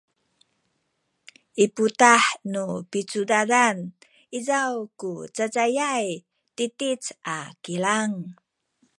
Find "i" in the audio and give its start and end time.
1.63-1.65